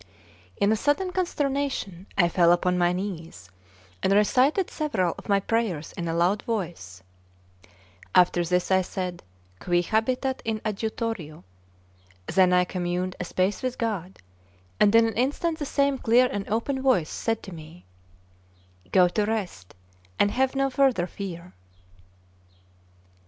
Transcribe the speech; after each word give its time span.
In 0.57 0.71
a 0.71 0.75
sudden 0.75 1.11
consternation 1.11 2.07
I 2.17 2.27
fell 2.27 2.51
upon 2.51 2.75
my 2.75 2.91
knees, 2.91 3.51
and 4.01 4.11
recited 4.11 4.71
several 4.71 5.13
of 5.15 5.29
my 5.29 5.39
prayers 5.39 5.91
in 5.93 6.07
a 6.07 6.15
loud 6.15 6.41
voice; 6.41 7.03
after 8.15 8.43
this 8.43 8.71
I 8.71 8.81
said 8.81 9.21
'Qui 9.59 9.83
habitat 9.83 10.41
in 10.43 10.59
adjutorio;' 10.65 11.43
then 12.25 12.51
I 12.51 12.65
communed 12.65 13.15
a 13.19 13.23
space 13.23 13.61
with 13.61 13.77
God; 13.77 14.17
and 14.79 14.95
in 14.95 15.05
an 15.05 15.13
instant 15.13 15.59
the 15.59 15.67
same 15.67 15.99
clear 15.99 16.25
and 16.25 16.49
open 16.49 16.81
voice 16.81 17.11
said 17.11 17.43
to 17.43 17.53
me: 17.53 17.85
"Go 18.91 19.07
to 19.09 19.23
rest, 19.25 19.75
and 20.17 20.31
have 20.31 20.55
no 20.55 20.71
further 20.71 21.05
fear!" 21.05 21.53